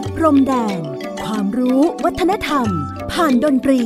[0.00, 0.80] ดพรมแดน
[1.24, 2.68] ความรู้วัฒนธรรม
[3.12, 3.82] ผ่านดนตรี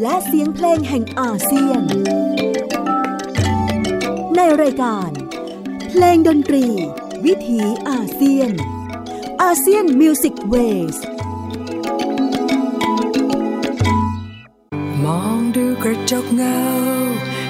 [0.00, 1.82] และเสียงเพลงแห่งอาเซียน
[4.36, 5.10] ในรายการ
[5.88, 6.66] เพลงดนตรี
[7.24, 8.52] วิถีอาเซียน
[9.42, 10.54] อาเซียนมิวสิกเว
[10.94, 10.96] ส
[15.04, 16.60] มองดูกระจกเงา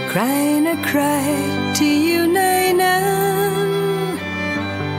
[0.09, 0.21] ใคร
[0.67, 1.03] นะใคร
[1.77, 2.41] ที่อยู่ใน
[2.83, 3.01] นั้
[3.67, 3.69] น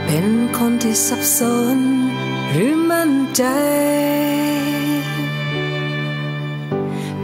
[0.04, 0.26] เป็น
[0.58, 1.40] คนที่สับส
[1.76, 1.78] น
[2.50, 2.74] หรือ
[3.36, 3.42] ใจ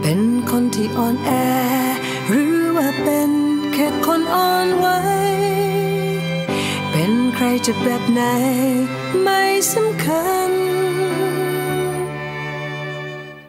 [0.01, 1.31] เป็นคนที่อ่อนแอ
[2.27, 3.31] หรือว่าเป็น
[3.73, 4.87] แค่คนอ่อนไหว
[6.91, 8.21] เป็นใครจะแบบไหน
[9.23, 9.41] ไม่
[9.73, 10.51] สำคัญ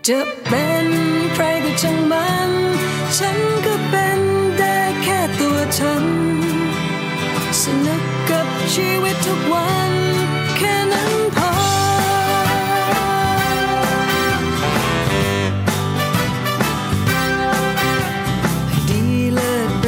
[0.09, 0.87] จะเป็น
[1.35, 2.51] ใครก็ช่างมัน
[3.19, 4.21] ฉันก็เป็น
[4.59, 6.05] ได้แค่ตัวฉัน
[7.63, 9.93] สนุกกับชีวิตทุกวัน
[10.57, 11.18] แค่นั้น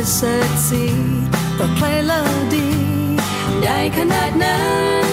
[0.02, 0.84] ประเสริฐสี
[1.58, 2.20] ก็เพลเล่า
[2.54, 2.68] ดี
[3.62, 4.62] ได้ขนาดนั้
[5.04, 5.08] น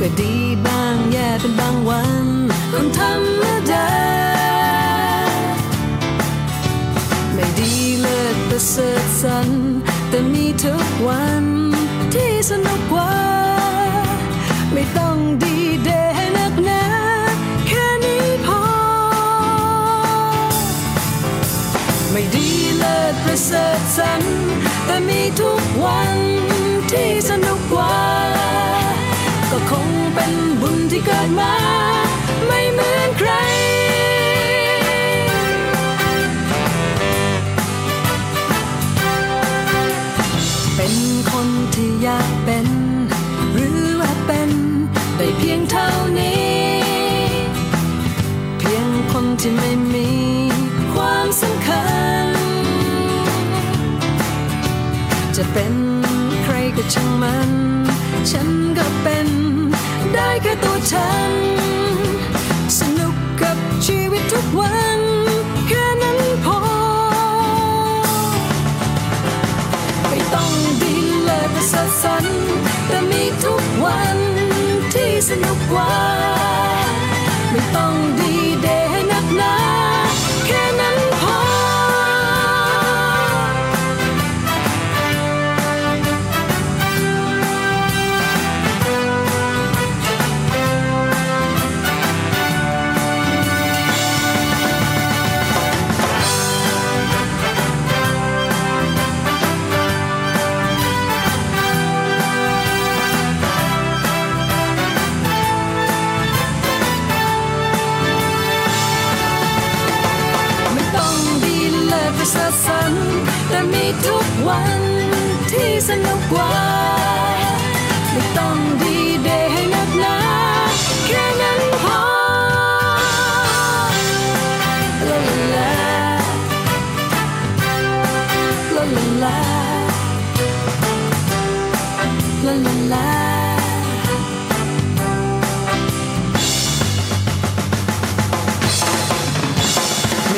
[0.00, 0.34] ก็ดี
[0.66, 2.26] บ้างแย่เป็นบางวัน
[2.70, 3.12] คนธรร
[3.42, 3.90] มดา
[7.34, 9.48] ไม่ดีเลิศประเสริฐสัน
[10.08, 11.44] แต่มีทุกวัน
[12.14, 13.17] ที่สนุกกว่า
[23.30, 24.22] ประเสริฐสัน
[24.86, 26.18] แต่มีทุกวัน
[26.90, 27.98] ที่สนุกกว่า
[29.50, 31.54] ก็คงเป็นบุญที่เกิดมา
[32.46, 33.30] ไม่เหมือนใคร
[40.76, 40.94] เป็น
[41.32, 42.66] คนที่อยากเป็น
[43.52, 44.50] หรือว่าเป็น
[45.16, 46.50] ได้เพียงเท่านี้
[48.58, 50.08] เพียงคนที่ไม่มี
[50.94, 51.57] ความสำ
[55.42, 55.74] จะเป็น
[56.44, 57.50] ใครก็ช่างมัน
[58.30, 59.28] ฉันก็เป็น
[60.14, 61.32] ได้แค่ตัวฉัน
[62.78, 63.56] สนุกกับ
[63.86, 65.00] ชีวิตทุกวัน
[65.68, 66.58] แค่นั้นพอ
[70.08, 72.24] ไม่ต้องดีเลยประสริฐสัน
[72.86, 74.18] แต่มีทุกวัน
[74.94, 76.37] ที่สนุกกว่า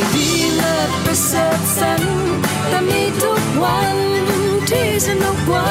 [0.00, 2.02] ไม่ดีเลิศประเสริฐสัน
[2.68, 3.96] แต่มีทุกวัน
[4.70, 5.70] ที่สนุกกว่า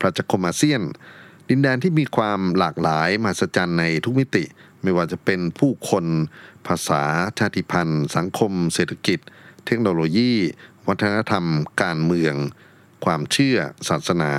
[0.00, 0.82] ประจักรคมอาเซียน
[1.48, 4.44] ดินแดนที่มีความหลากหลายมหัศจรรย์ในทุกมิติ
[4.82, 6.04] ไม่ว่าจะเป็นผู้คน
[6.66, 7.02] ภาษา
[7.38, 9.18] ชาติพันธุ์ สังคม เศรษฐกิจ
[9.66, 10.32] เทคโนโลยี
[10.88, 11.44] วัฒนธรรม
[11.82, 12.34] การเมือง
[13.04, 13.58] ความเชื่อ
[13.88, 14.32] ศาสนา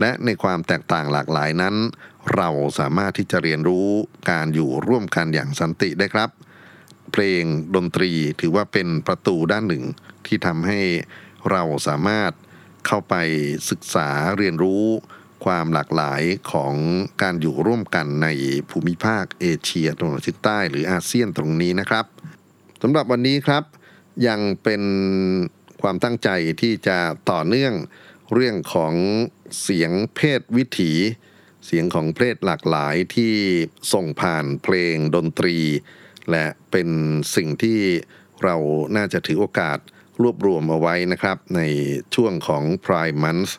[0.00, 1.74] และในความแตกต่างหลากหลายนั้น
[2.36, 2.48] เรา
[2.78, 3.88] สามารถที่จะเรียนรู้
[4.30, 6.30] การอยู่ร่วมกันอย่างสันติได้ครับ
[7.12, 7.42] เพลง
[7.76, 8.10] ดนตรี
[8.40, 9.84] ถือว่าเป็นประตูด้านหนึ่ง
[10.26, 10.80] ที่ทำให้
[11.50, 12.32] เราสามารถ
[12.86, 13.14] เข้าไป
[13.70, 14.08] ศึกษา
[14.38, 14.84] เรียนรู้
[15.44, 16.22] ความหลากหลาย
[16.52, 16.74] ของ
[17.22, 18.28] การอยู่ร่วมกันใน
[18.70, 22.04] ภูมิภาคเอเชียตะวันออกเฉียงใต้หรืออาเซียนตรงนี้นะครับ
[22.82, 23.62] สำหรับวันนี้ครับ
[24.28, 24.82] ยังเป็น
[25.82, 26.28] ความตั้งใจ
[26.60, 26.98] ที่จะ
[27.30, 27.74] ต่อเนื่อง
[28.34, 28.94] เรื่องของ
[29.62, 30.92] เสียงเพศวิถี
[31.66, 33.34] เสียงของเพศหลากหลายที่
[33.92, 35.56] ส่งผ่านเพลงดนตรี
[36.30, 36.88] และเป็น
[37.36, 37.80] สิ่งที่
[38.44, 38.56] เรา
[38.96, 39.78] น่าจะถือโอกาส
[40.22, 41.60] รวบรวมเอาไว้นะครับ ใน
[42.14, 43.52] ช่วงของ Prime Month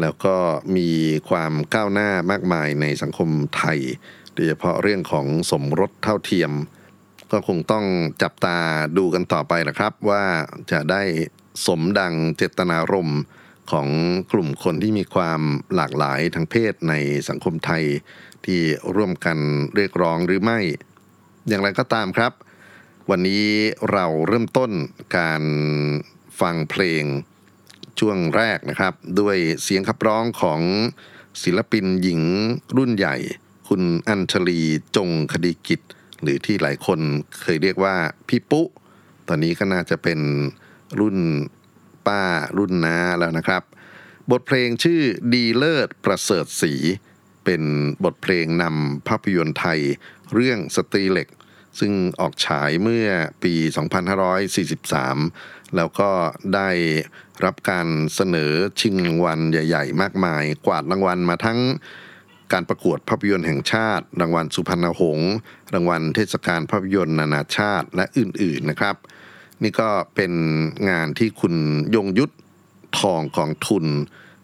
[0.00, 0.36] แล้วก็
[0.76, 0.90] มี
[1.28, 3.78] ความก้าวหน้ามากมายในสังคมไทย
[4.34, 6.52] โดยเฉพาะเรื่องของสมรสเท่าเทียม
[7.30, 7.84] ก็คงต้อง
[8.22, 8.58] จับตา
[8.98, 10.24] ดูกันต่อไปนะครับ ว่า
[10.72, 11.02] จะได้
[11.66, 13.22] สมดังเจตนารมณ์
[13.72, 13.88] ของ
[14.32, 15.40] กลุ่มคนที่มีความ
[15.74, 16.94] หลากหลายทางเพศใน
[17.28, 17.84] สังคมไทย
[18.44, 18.60] ที่
[18.96, 19.38] ร่วมกัน
[19.76, 20.58] เรียกร้องหรือไม่
[21.48, 22.32] อย่างไรก็ตามครับ
[23.10, 23.46] วันนี้
[23.92, 24.70] เราเริ่มต้น
[25.18, 25.42] การ
[26.40, 27.04] ฟังเพลง
[27.98, 30.60] ช่วงแรกนะครับ ด้วยเสียงขับร้องของ
[31.42, 32.22] ศิลปินหญิง
[32.76, 33.16] รุ่นใหญ่
[33.68, 34.60] คุณอัญชลี
[34.96, 35.80] จงคดีกิจ
[36.22, 37.00] หรือที่หลายคน
[37.42, 37.96] เคยเรียกว่า
[38.28, 38.66] พี่ปุ๊
[39.28, 40.20] ตอนนี้ก็น่าจะเป็น
[41.00, 41.18] รุ่น
[42.06, 42.22] ป้า
[42.58, 43.62] รุ่นน้าแล้วนะครับ
[44.30, 45.00] บทเพลงชื่อ
[45.32, 46.72] ดีเลิศประเสริฐศรี
[47.44, 47.62] เป็น
[48.04, 49.80] บทเพลงนำภาพยนตร์ไทย
[50.34, 51.28] เรื่องสตรีเหล็ก
[51.78, 53.06] ซึ่งออกฉายเมื่อ
[53.42, 53.54] ปี
[54.80, 56.10] 2543 แล้วก็
[56.54, 56.70] ได้
[57.44, 61.58] รับการเสนอชิงรางวัลใหญ่ ๆ มากมาย กวาดรางวัลมาทั้ง
[62.52, 65.32] การประกวดภาพยนตร์แห่งชาติ รางวัลสุพรรณหงษ์
[65.74, 68.96] รางวัลเทศกาลภาพยนตร์นานาชาติและอื่นๆนะครับ
[69.62, 70.32] นี่ก็เป็น
[70.90, 71.54] งานที่คุณ
[71.94, 72.32] ยงยุทธ
[72.98, 73.84] ทองกองทุน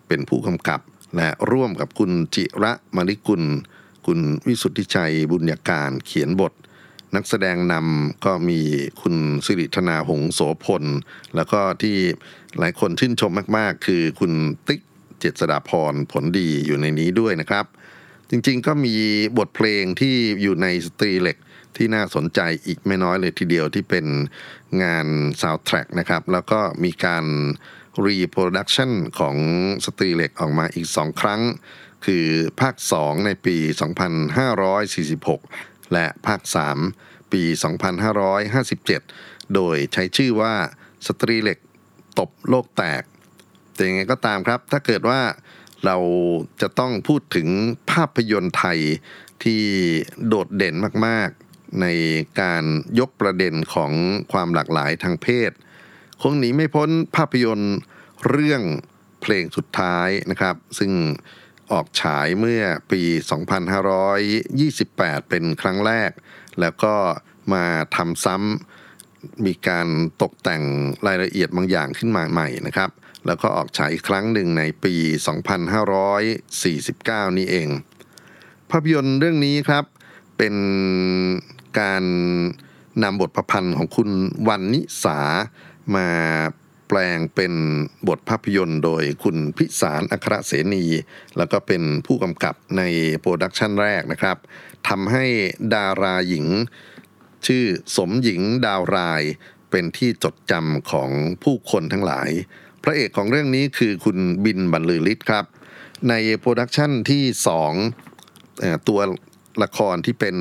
[0.09, 0.81] เป็นผู้กำกับ
[1.17, 3.43] และร่วมกับคุณจิระมาริกุล
[4.07, 6.53] คุณวิสุทธิชัยบุญญาการเขียนบท
[7.15, 8.61] นักแสดงนำก็มี
[9.01, 9.17] คุณ
[9.47, 10.85] สิริธนาหงโสพล
[11.37, 11.97] แล้วก็ที่
[12.59, 14.33] หลายคนชื่นชมมากๆ คือคุณ
[14.67, 14.81] ติ๊ก
[15.19, 17.65] เจษฎาพรผลดีอยู่ในนี้ด้วยนะครับ
[18.31, 18.95] จริงๆก็มี
[19.39, 21.39] บทเพลงที่อยู่ในสตรีเหล็ก
[21.77, 24.07] ที่น่าสนใจอีกไม่น้อยเลยทีเดียวที่เป็น
[24.83, 25.07] งาน
[25.41, 27.25] ซาวด์แทร็กนะครับ แล้วก็มีการ
[28.07, 29.37] reproduction ของ
[29.85, 31.41] สตรีเหล็กออกมาอีกสองครั้ง
[32.07, 32.27] คือ
[32.61, 33.57] ภาค 2 ในปี
[34.87, 36.41] 2546 และภาค
[36.89, 37.43] 3 ปี
[38.69, 40.55] 2557 โดยใช้ชื่อว่า
[41.07, 41.59] สตรีเหล็ก
[42.19, 43.03] ตบโลกแตก
[43.75, 45.21] แต่ยังไงก็ตามครับ ถ้าเกิดว่า
[45.85, 45.97] เรา
[46.61, 47.49] จะต้องพูดถึง
[47.91, 48.79] ภาพยนตร์ไทย
[49.45, 49.63] ที่
[50.27, 50.75] โดดเด่น
[51.07, 51.87] มากๆ ใน
[52.41, 52.65] การ
[52.99, 53.93] ยกประเด็นของ
[54.33, 55.51] ความหลากหลายทางเพศ
[56.23, 57.77] คงหนีไม่พ้นภาพยนตร์
[58.29, 58.63] เรื่อง
[59.23, 60.93] เพลงสุดท้ายนะครับ ซึ่ง
[61.73, 63.03] ออกฉายเมื่อปี
[64.51, 66.11] 2528 เป็นครั้งแรก
[66.61, 66.95] แล้วก็
[67.53, 67.65] มา
[67.97, 69.87] ทำซ้ำมีการ
[70.23, 70.63] ตกแต่ง
[71.07, 72.91] รายละเอียดบางอย่างขึ้นมาใหม่นะครับ
[73.27, 74.95] แล้วก็ออกฉายอีกครั้งหนึ่งในปี
[76.57, 77.69] 2549 นี้เอง
[78.71, 79.85] ภาพยนตร์เรื่องนี้ครับ
[80.39, 80.55] เป็น
[81.81, 82.05] การ
[83.03, 84.11] นำบทประพันธ์ของคุณ
[84.49, 85.19] วรรณิศา
[85.97, 86.09] มา
[86.95, 87.55] แปลงเป็น
[88.09, 90.85] บทภาพยนตร์โดยคุณพิศาล อัครเศรณี
[91.37, 92.83] แล้วก็เป็นผู้กำกับใน
[93.21, 94.37] production แรกนะครับ
[94.89, 95.25] ทำให้
[95.75, 96.47] ดาราหญิง
[97.47, 97.65] ชื่อ
[97.97, 99.23] สมหญิงดาวราย
[99.71, 101.11] เป็นที่จดจำของ
[101.43, 102.31] ผู้คนทั้งหลาย
[102.83, 105.45] พระเอกของเรื่องนี้คือคุณบินบรรลือฤทธิ์ครับ
[106.09, 107.73] ในโปรดักชันที่สอง
[108.89, 109.01] ตัว
[109.63, 110.37] ละครที่เป็น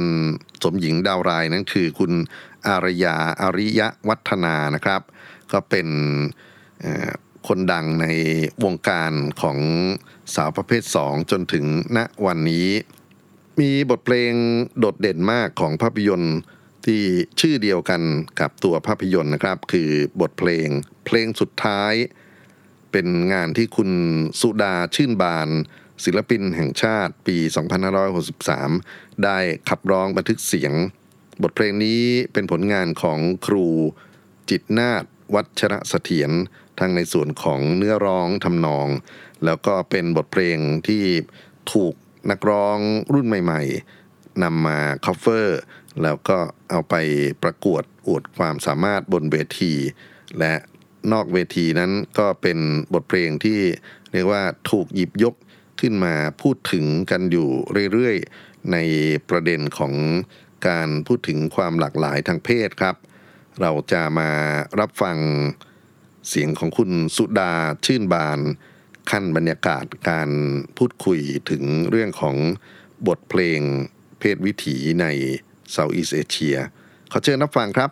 [0.64, 2.12] สมหญิงดาวรายนั้นคือคุณ
[2.68, 5.02] อารยาอาริยะวัฒนานะครับ
[5.54, 5.88] ก็เป็น
[7.48, 8.08] คนดังใน
[8.64, 9.58] วงการของ
[10.36, 11.66] สาวประเภท 2 จนถึง
[11.98, 12.68] ณวันนี้
[13.60, 14.34] มีบทเพลง
[14.80, 16.38] โดดเด่นมากของภาพยนตร์
[16.86, 17.02] ที่
[17.40, 18.02] ชื่อเดียวกัน
[18.40, 19.90] กับตัวภาพยนตร์นะครับ คือ
[20.22, 20.68] บทเพลง
[21.06, 21.94] เพลงสุดท้าย
[22.92, 23.90] เป็นงานที่คุณ
[24.42, 25.50] สุดาชื่นบาน
[26.04, 27.38] ศิลปินแห่งชาติปี
[28.32, 29.38] 2563 ได้
[29.70, 30.74] ขับร้องบันทึกเสียง
[31.44, 32.02] บทเพลงนี้
[32.34, 33.68] เป็นผลงานของครู
[34.50, 36.32] จิตนาฏ วัชระเสถียร
[36.80, 38.88] ทั้งในส่วนของเนื้อร้องทำนอง
[39.46, 40.58] แล้วก็เป็นบทเพลง
[40.88, 41.04] ที่
[41.74, 41.94] ถูก
[42.32, 42.78] นักร้อง
[43.14, 43.62] รุ่นใหม่
[44.02, 45.60] ๆนำมาคอฟเ e อร์
[46.04, 46.38] แล้วก็
[46.70, 46.96] เอาไป
[47.44, 49.74] ประกวดอวดความสามารถบนเวที
[50.40, 50.54] และ
[51.12, 52.60] นอกเวทีนั้นก็เป็น
[52.94, 53.60] บทเพลงที่
[54.12, 55.36] เรียกว่าถูกหยิบยก
[55.82, 57.50] ขึ้นมาพูดถึงกันอยู่
[57.94, 58.78] เรื่อยๆ ใน
[59.30, 59.94] ประเด็นของ
[60.68, 62.96] การพูดถึงความหลากหลายทางเพศครับ
[63.62, 64.30] เราจะมา
[64.80, 65.18] รับฟัง
[66.30, 67.54] เสียงของคุณสุดา
[67.86, 68.40] ชื่นบาน
[69.10, 70.30] ขั้นบรรยากาศการ
[70.78, 72.36] พูดคุยถึงเรื่องของ
[73.08, 73.62] บทเพลง
[74.20, 75.06] เพศวิถีใน
[75.72, 76.58] เซาท์อีสเอเชีย
[77.12, 77.90] ขอเชิญรับฟังครับ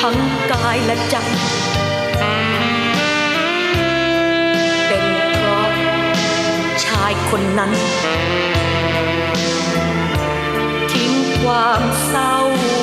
[0.00, 0.16] ทั้ง
[0.52, 1.16] กายและใจ
[4.86, 5.70] เป็นเพราะ
[6.84, 7.72] ชายคนนั้น
[10.92, 12.34] ทิ้งความเศร้า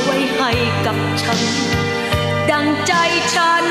[0.04, 0.52] ไว้ให้
[0.86, 1.40] กับฉัน
[2.52, 2.94] ดังใจ
[3.36, 3.66] ฉัน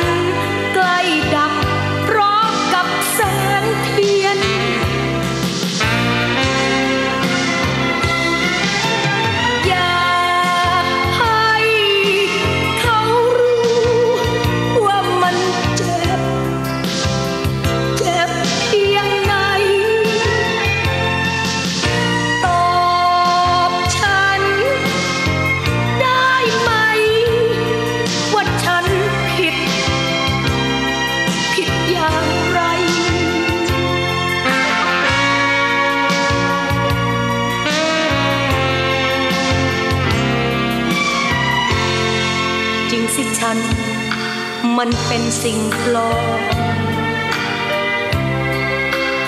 [44.84, 46.40] มันเป็นสิ่งปลอม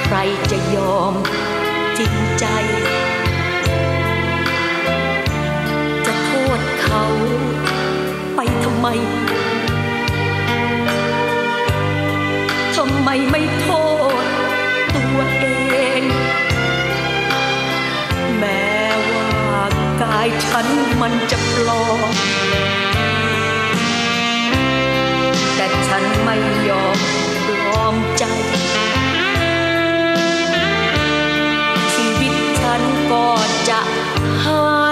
[0.04, 0.16] ใคร
[0.50, 1.14] จะยอม
[1.98, 2.46] จริงใจ
[6.06, 7.04] จะโทษเขา
[8.34, 8.86] ไปทำไม
[12.76, 13.68] ทำไมไม่โท
[14.22, 14.24] ษ
[14.94, 15.46] ตัวเอ
[16.00, 16.02] ง
[18.38, 18.74] แม้
[19.12, 19.62] ว่า
[20.02, 20.66] กายฉัน
[21.00, 22.14] มันจะปลอม
[25.64, 26.36] แต่ฉันไม่
[26.68, 26.98] ยอม
[27.46, 28.24] ปลอมใจ
[31.92, 33.26] ชีวิตฉันก็
[33.68, 33.80] จะ
[34.42, 34.83] หา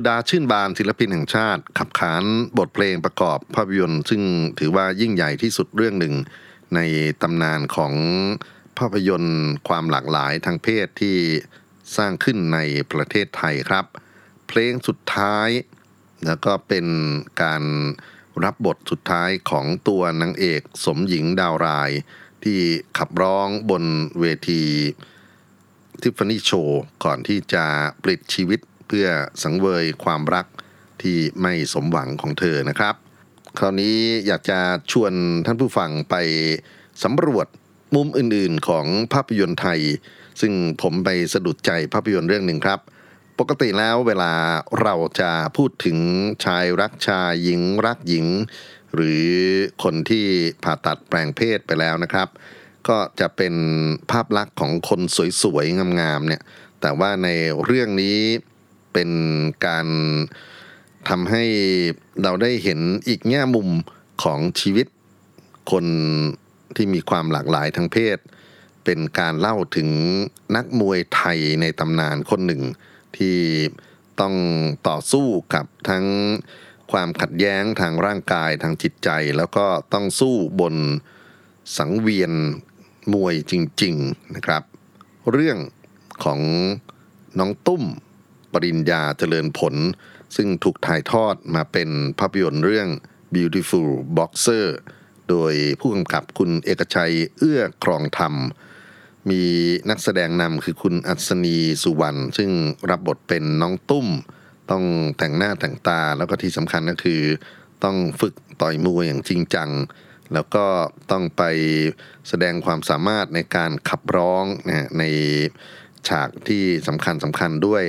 [0.00, 2.24] สุดาชื่นบานศิลปินแห่งชาติ ขับขาน
[2.58, 4.22] บทเพลงประกอบภาพยนตร์ ซึ่ง
[4.58, 6.14] ถือว่ายิ่งใหญ่ที่สุดเรื่องหนึ่ง
[6.74, 6.80] ใน
[7.22, 7.92] ตำนานของ
[8.78, 11.16] ภาพยนตร์ความหลากหลายทางเพศที่
[11.96, 12.58] สร้างขึ้นใน
[12.92, 13.84] ประเทศไทยครับ
[14.48, 15.48] เพลงสุดท้าย
[16.26, 16.86] แล้วก็เป็น
[17.42, 17.62] การ
[18.44, 21.90] รับบทสุดท้ายของตัวนางเอกสมหญิงดาวราย
[22.44, 22.58] ที่
[22.98, 23.84] ขับร้องบน
[24.20, 24.64] เวที
[26.00, 27.64] ทิฟฟานี่โชว์ก่อนที่จะ
[28.04, 29.06] ปลิดชีวิต เพื่อ
[29.42, 30.46] สังเวยความรัก
[31.02, 32.94] ที่ไม่สมหวังของเธอนะครับ
[33.58, 34.58] คราวนี้อยากจะ
[34.92, 35.12] ชวน
[35.46, 36.14] ท่านผู้ฟังไป
[37.04, 37.46] สำรวจ
[37.94, 39.80] มุมอื่นๆของภาพยนตร์ไทย
[40.40, 40.52] ซึ่ง
[40.82, 42.80] ผมไปสะดุดใจภาพยนตร์เรื่องหนึ่งครับ
[43.38, 44.32] ปกติแล้วเวลา
[44.82, 45.98] เราจะพูดถึง
[46.44, 48.26] ชายรักชายหญิงรักหญิง
[48.94, 49.26] หรือ
[49.82, 50.26] คนที่
[50.64, 52.28] ผ่าตัดแปลงเพศไปแล้วนะครับ
[52.88, 53.54] ก็จะเป็น
[54.10, 55.00] ภาพลักษณ์ของคน
[55.42, 56.42] สวยๆงามๆเนี่ย
[56.80, 57.28] แต่ว่าใน
[57.64, 58.18] เรื่องนี้
[58.98, 59.16] เป็น
[59.68, 59.86] การ
[61.08, 61.44] ทำให้
[62.22, 63.68] เราได้เห็นอีกแง่มุม
[64.22, 64.86] ของชีวิต
[65.70, 65.86] คน
[66.76, 68.18] ที่มีความหลากหลายทางเพศ
[68.84, 69.88] เป็นการเล่าถึง
[70.56, 72.62] นักมวยไทยในตำนานคนหนึ่ง
[73.16, 73.36] ที่
[74.20, 74.34] ต้อง
[74.88, 76.04] ต่อสู้กับทั้ง
[76.92, 80.74] ความขัดแย้งทางร่างกายทางจิตใจ แล้วก็ต้องสู้บน
[81.76, 82.32] สังเวียน
[83.14, 84.62] มวยจริง ๆนะครับ
[85.30, 85.58] เรื่อง
[86.24, 86.40] ของ
[87.38, 87.84] น้องตุ้ม
[88.64, 89.74] ริญญาเจริญผล
[90.36, 92.88] ซึ่งถูกถ่ายทอดมาเป็นภาพยนตร์เรื่อง
[93.34, 94.66] Beautiful Boxer
[95.28, 98.34] โดยผู้กำกับคุณเอกชัยเอื้อครองธรรม
[99.30, 99.42] มี
[99.90, 102.50] นักแสดงนำคือคุณอัศนีสุวรรณซึ่ง
[102.90, 104.08] รับบทเป็นน้องตุ้ม
[104.70, 104.84] ต้อง
[105.18, 107.22] แต่งหน้าแต่งตาแล้วก็ที่สำคัญก็คือ
[107.84, 109.70] ต้องฝึกต่อยมวยอย่างจริงจัง
[110.34, 110.66] แล้วก็
[111.10, 111.42] ต้องไป
[112.28, 115.04] แสดงความสามารถในการขับร้องนะใน
[116.08, 117.84] ฉากที่สำคัญสำคัญด้วย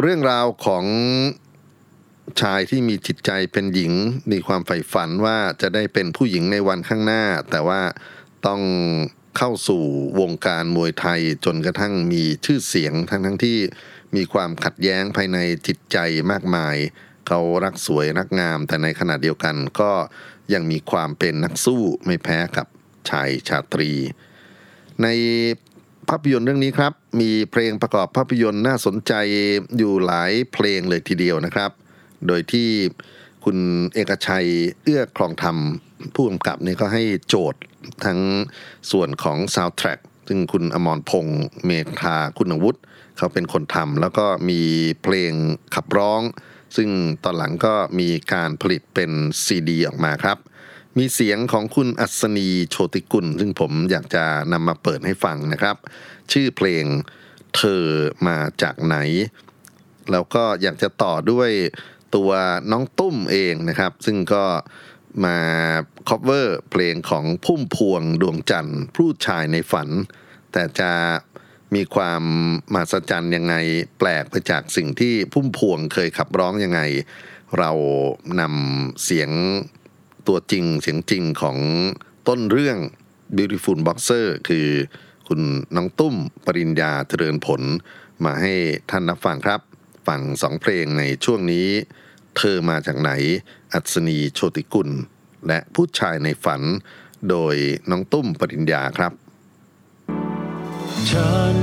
[0.00, 0.84] เรื่องราวของ
[2.40, 3.92] ชายที่มีจิตใจเป็นหญิง
[4.32, 7.82] มีความใฝ่ฝันว่าจะได้เป็นผู้หญิงในวันข้างหน้า แต่ว่า
[8.46, 8.62] ต้อง
[9.36, 9.82] เข้าสู่
[10.20, 13.58] วงการมวยไทยจนกระทั่งมีชื่อเสียงทั้งทั้งที่
[14.16, 15.98] มีความขัดแย้งภายในจิตใจ
[16.30, 16.76] มากมาย
[17.26, 19.92] เขารักสวยรักงาม แต่ในขณะเดียวกันก็
[20.52, 22.66] ยังมีความเป็นนักสู้ไม่แพ้กับ
[23.10, 23.90] ชายชาตรี
[25.02, 25.06] ใน
[26.08, 29.12] ภาพยนตร์เรื่องนี้ครับ มีเพลงประกอบภาพยนตร์น่าสนใจ
[29.76, 31.70] อยู่หลายเพลงเลยทีเดียวนะครับ
[32.26, 32.68] โดยที่
[33.44, 33.58] คุณ
[33.94, 34.48] เอกชัย
[34.82, 35.56] เอื้อครองธรรม
[36.14, 37.60] ผู้กำกับนี่ก็ให้โจทย์
[38.04, 38.20] ทั้ง
[38.90, 39.98] ส่วนของซาวด์แทร็ก
[40.28, 42.80] ซึ่งคุณอมรพงษ์เมธาคุณวุฒิ
[43.16, 44.60] เขาเป็นคนทำแล้วก็มี
[45.02, 45.32] เพลง
[45.74, 46.22] ขับร้อง
[46.76, 46.88] ซึ่ง
[47.24, 49.10] ตอนหลังก็มีการผลิตเป็น
[49.44, 50.38] ซีดีออกมาครับ
[50.98, 55.76] มีเสียงของคุณอัศนีโชติกุล ซึ่งผมอยากจะนำมาเปิดให้ฟังนะครับ
[56.32, 56.84] ชื่อเพลง
[57.56, 57.84] เธอ
[58.26, 58.96] มาจากไหน
[60.12, 61.50] แล้วก็อยากจะต่อด้วย
[62.14, 62.30] ตัว
[62.70, 64.44] น้องตุ้มเองนะครับ ซึ่งก็
[65.24, 65.38] มา
[66.08, 69.88] cover เพลงของพุ่มพวงดวงจันทร์ผู้ชายในฝัน
[70.52, 70.92] แต่จะ
[71.74, 72.22] มีความ
[72.72, 73.54] มหัศจรรย์ยังไง
[73.98, 76.80] แปลกไปจากสิ่งที่พุ่มพวงเคยขับร้องยังไง
[77.58, 77.70] เรา
[78.40, 79.30] นำเสียง
[80.28, 81.58] ตัวจริงเสียงจริงของ
[82.28, 82.78] ต้นเรื่อง
[83.36, 84.68] Beautiful Boxer คือ
[85.28, 85.40] คุณ
[85.76, 86.14] น้องตุ้ม
[86.46, 87.62] ปริญญาเจริญผล
[88.24, 88.54] มาให้
[88.90, 89.60] ท่านรับฟังครับ
[90.06, 91.68] ฟังสองเพลงในช่วงนี้
[92.36, 93.10] เธอมาจากไหน
[93.72, 94.88] อัศนีโชติกุล
[95.48, 96.62] และผู้ชายในฝัน
[97.30, 97.56] โดย
[97.90, 99.12] น้องตุ้มปริญญาครับ
[101.10, 101.56] ฉัน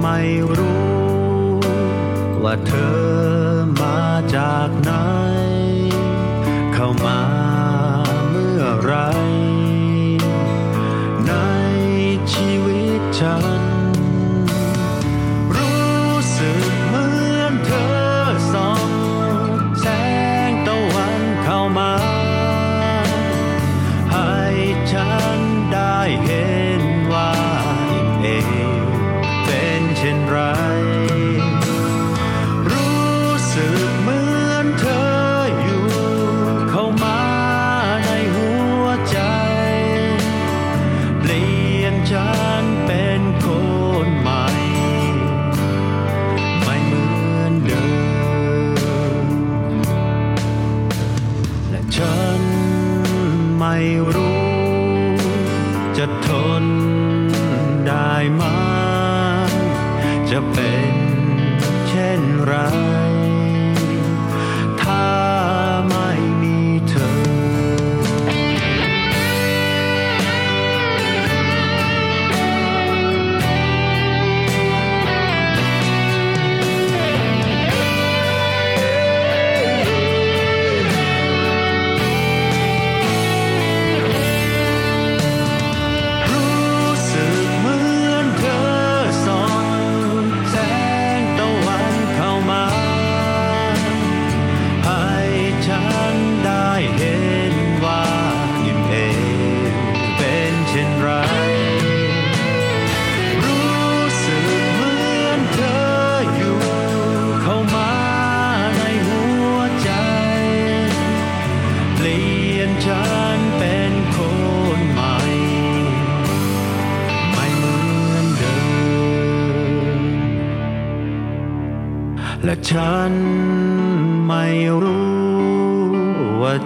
[0.00, 0.18] ไม่
[0.58, 0.84] รู้
[2.42, 2.98] ว่าเธอ
[3.80, 3.98] มา
[4.34, 4.92] จากไหน
[6.74, 7.18] เข้ามา
[8.94, 9.00] ไร
[11.26, 11.32] ใน
[12.32, 13.63] ชีวิตฉัน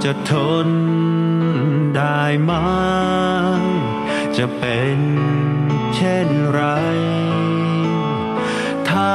[0.05, 0.33] จะท
[0.67, 0.69] น
[1.97, 2.53] ได้ไหม
[4.37, 5.01] จะเป็น
[5.95, 6.61] เช่นไร
[8.89, 9.15] ถ้า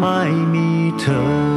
[0.00, 0.20] ไม่
[0.54, 1.51] มีเธอ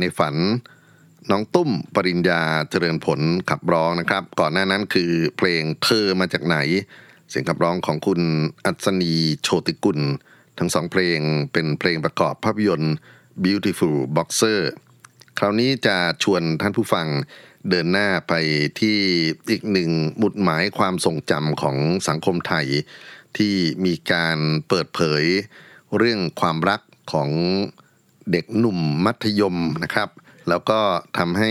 [0.00, 0.34] ในฝัน
[1.30, 6.56] น้องตุ้มปริญญาเจริญผลขับร้องนะครับ ก่อนหน้านั้นคือเพลงเธอมาจากไหน
[7.30, 8.20] เสียงขับร้องของคุณ
[8.64, 10.00] อัศนีโชติกุล
[10.58, 11.20] ทั้งสองเพลง
[11.52, 12.94] เป็นเพลงประกอบภาพยนตร์
[13.44, 14.60] Beautiful Boxer
[15.38, 17.06] คราวนี้จะชวนท่านผู้ฟัง
[17.68, 18.32] เดินหน้าไป
[18.80, 18.98] ที่
[19.50, 21.76] อีกหนึ่งหมุดหมายความทรงจำของ
[22.08, 22.66] สังคมไทย
[23.38, 23.54] ที่
[23.84, 25.24] มีการเปิดเผย
[25.96, 26.80] เรื่องความรัก
[27.12, 27.30] ของ
[28.32, 30.08] เด็กหนุ่มมัธยมนะครับ
[30.48, 30.80] แล้วก็
[31.18, 31.50] ทำให้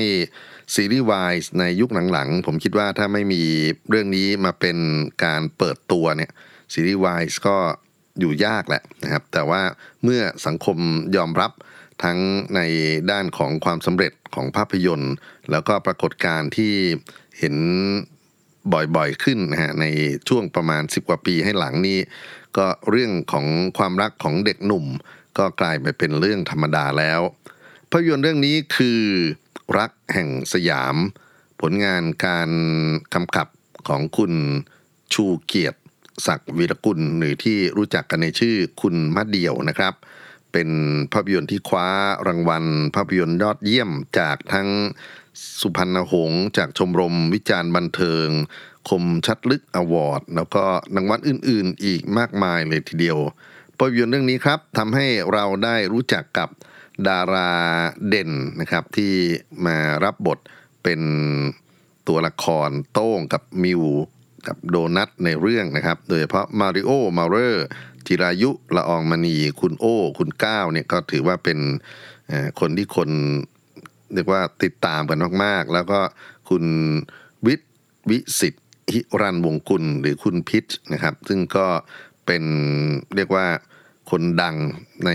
[0.74, 3.42] ซีรีส์วายในยุคหลังๆ ผมคิดว่าถ้าไม่มี
[3.90, 4.78] เรื่องนี้มาเป็น
[5.24, 6.32] การเปิดตัวเนี่ย
[6.74, 7.58] ซีรีส์วายก็
[8.20, 9.62] อยู่ยากแหละนะครับ แต่ว่า
[10.04, 10.78] เมื่อสังคม
[11.18, 11.52] ยอมรับ
[12.04, 12.18] ทั้ง
[12.56, 12.62] ใน
[13.12, 15.14] ด้านของความสำเร็จของภาพยนตร์
[15.52, 16.74] แล้วก็ปรากฏการณ์ที่
[17.40, 17.56] เห็น
[18.74, 19.86] บ่อยๆขึ้นนะฮะใน
[20.28, 22.00] ช่วงประมาณ 10 กว่าปีให้หลังนี้
[22.58, 23.46] ก็เรื่องของ
[23.78, 24.86] ความรักของเด็กหนุ่ม
[25.38, 27.22] ก็กลายไปเป็นเรื่องธรรมดาแล้ว
[27.90, 29.02] ภาพยนตร์เรื่องนี้คือ
[29.78, 30.96] รักแห่งสยาม
[31.62, 32.50] ผลงานการ
[33.14, 33.48] กำกับ
[33.88, 34.34] ของคุณ
[35.14, 35.80] ชูเกียรติ
[36.28, 39.94] ศักดิ์วีรกุลหรือที่รู้จักกันในชื่อคุณมะเดี่ยวนะครับ
[40.52, 40.70] เป็น
[41.14, 41.88] ภาพยนตร์ที่คว้า
[42.28, 42.66] รางวัล
[42.96, 44.68] ภาพยนตร์ยอดเยี่ยมจากทั้ง
[45.62, 48.28] สุพรรณหงษ์จากชมรมวิจารณ์บันเทิง
[48.90, 50.64] คมชัดลึกอวอร์ด แล้วก็
[50.96, 53.20] รางวัลอื่น ๆ อีกมากมายเลยทีเดียว
[53.78, 56.50] ภาพยนตร์เรื่องนี้ครับทำให้เราได้รู้จักกับ
[57.08, 57.52] ดารา
[58.08, 59.14] เด่นนะครับที่
[59.66, 60.40] มารับบท
[60.84, 61.02] เป็น
[62.08, 63.84] ตัวละครโต้งกับมิว
[64.48, 67.66] กับโดนัทในเรื่องนะครับ โดยเฉพาะมาริโอมาเรอร์
[68.08, 71.60] จิรายุละอองมณี คุณโอ้ คุณก้าวเนี่ยก็ถือว่าเป็น
[72.60, 73.10] คนที่คน
[74.14, 76.00] เรียกว่าติดตามกันมากๆ แล้วก็
[76.50, 76.64] คุณ
[77.46, 77.72] วิทย์
[78.10, 81.68] วิสิทธิรันวงกุลหรือคุณพิชนะครับ ซึ่งก็
[82.26, 82.44] เป็น
[83.16, 83.48] เรียกว่า
[84.12, 84.56] คนดัง
[85.06, 85.12] ใน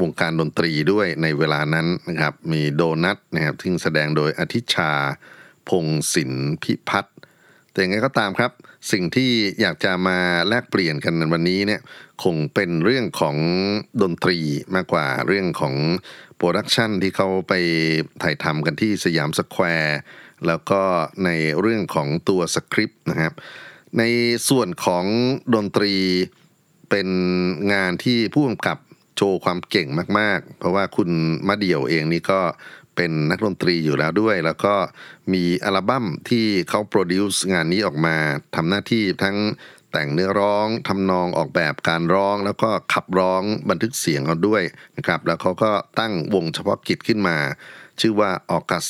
[0.00, 4.92] วงการดนตรีด้วยในเวลานั้นนะครับ มีโดนัทนะครับซึ่งแสดงโดยอธิชา
[5.68, 7.14] พงศิลปพิพัฒน์
[7.70, 8.52] แต่ยังไงก็ตามครับ
[8.92, 9.30] สิ่งที่
[9.60, 11.80] อยากจะมาแลกเปลี่ยนกันในวันนี้เนี่ย
[12.24, 13.36] คงเป็นเรื่องของ
[14.02, 14.38] ดนตรี
[14.74, 15.74] มากกว่าเรื่องของ
[16.36, 17.52] production ที่เขาไป
[18.22, 19.98] ถ่ายทำกันที่สยามสแควร์
[20.46, 20.82] แล้วก็
[21.24, 21.30] ใน
[21.60, 23.34] เรื่องของตัวสคริปต์นะครับ
[23.98, 24.02] ใน
[24.48, 25.04] ส่วนของ
[25.54, 25.94] ดนตรี
[26.90, 27.08] เป็น
[27.72, 28.78] งานที่ผู้กำกับ
[29.16, 31.10] โชว์ความเก่งมาก ๆ เพราะว่าคุณ
[31.48, 32.40] มะเดี่ยวเองนี่ก็
[32.96, 34.74] เป็นนักดนตรีอยู่แล้วด้วย แล้วก็
[35.32, 38.16] มีอัลบั้มที่เขา produce งานนี้ออกมา
[38.54, 39.36] ทำหน้าที่ทั้ง
[39.90, 44.62] แต่งเนื้อร้องทำนองออกแบบการร้อง แล้วก็ขับร้องบันทึกเสียงเอาด้วย
[44.96, 47.36] นะครับ แล้วเขาก็ตั้งวงเฉพาะกิจขึ้นมา
[48.00, 48.86] ชื่อว่าออกัส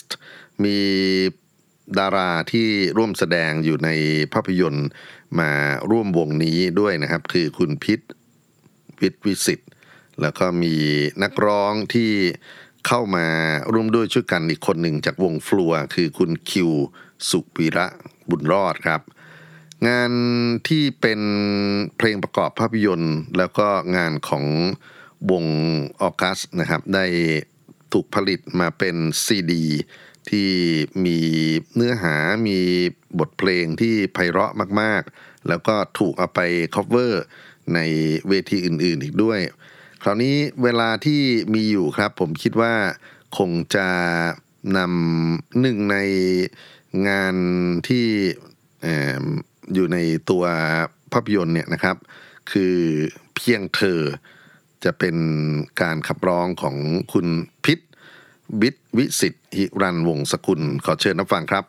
[0.65, 0.79] มี
[1.99, 3.91] ดาราที่ร่วมแสดงอยู่ใน
[4.33, 4.89] ภาพยนตร์
[5.41, 5.51] มา
[5.91, 8.01] ร่วมวงนี้ด้วยนะครับ คือคุณพิษ
[9.01, 9.61] วิทวิสิต
[10.21, 10.75] แล้วก็มี
[11.23, 12.11] นักร้องที่
[12.87, 13.27] เข้ามา
[13.73, 16.71] ร่วมด้วยช่วยกันอีกคนหนึ่งจากวงฟลัว คือคุณคิว
[17.29, 17.87] สุวีระ
[18.31, 19.01] บุญรอดครับ
[19.89, 20.13] งาน
[20.69, 21.21] ที่เป็น
[21.97, 23.67] เพลงประกอบภาพยนตร์ แล้วก็
[23.97, 24.45] งานของ
[25.31, 25.45] วง
[26.03, 27.07] ออกัสนะครับ ได้
[27.93, 29.65] ถูกผลิตมาเป็นซีดี
[30.31, 30.51] ที่
[31.05, 31.19] มี
[31.75, 32.17] เนื้อหา
[32.49, 32.59] มี
[33.19, 36.41] บทเพลงที่ไพเราะมากๆ แล้วก็ถูกเอาไป
[36.75, 37.13] cover
[37.75, 37.79] ใน
[38.29, 39.41] เวทีอื่น ๆ อีกด้วย
[40.03, 41.23] คราวนี้เวลาที่
[41.55, 42.75] มีอยู่ครับ ผมคิดว่า
[43.39, 43.89] คงจะ
[44.77, 45.97] นำหนึ่งใน
[47.09, 47.37] งาน
[47.89, 48.07] ที่
[48.83, 49.25] เอ่อ
[49.75, 49.99] อยู่ใน
[50.31, 50.45] ตัว
[51.13, 51.97] ภาพยนตร์เนี่ยนะครับ
[52.51, 52.77] คือ
[53.35, 54.01] เพียงเธอ
[54.85, 55.17] จะเป็น
[55.83, 56.77] การขับร้องของ
[57.13, 57.27] คุณ
[57.65, 57.79] พิษ
[58.61, 61.65] บิดวิสิทธิ์หิรันวงศ์สกุลขอเชิญนับฟังครับ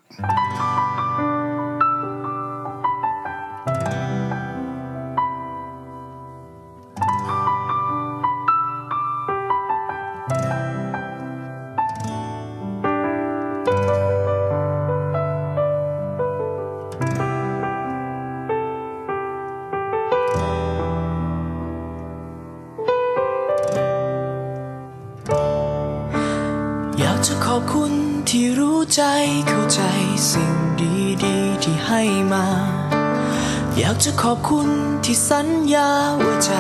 [33.95, 34.69] ากจะขอบคุณ
[35.05, 35.89] ที่สัญญา
[36.23, 36.51] ว่าใจ